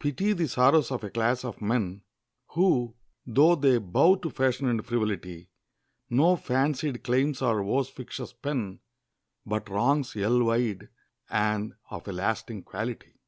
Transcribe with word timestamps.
Pity 0.00 0.32
the 0.32 0.48
sorrows 0.48 0.90
of 0.90 1.04
a 1.04 1.10
class 1.10 1.44
of 1.44 1.60
men, 1.60 2.00
Who, 2.52 2.94
though 3.26 3.54
they 3.54 3.76
bow 3.76 4.14
to 4.14 4.30
fashion 4.30 4.66
and 4.66 4.82
frivolity, 4.82 5.50
No 6.08 6.36
fancied 6.36 7.04
claims 7.04 7.42
or 7.42 7.62
woes 7.62 7.90
fictitious 7.90 8.32
pen, 8.32 8.80
But 9.44 9.68
wrongs 9.68 10.16
ell 10.16 10.42
wide, 10.42 10.88
and 11.28 11.74
of 11.90 12.08
a 12.08 12.12
lasting 12.12 12.62
quality. 12.62 13.20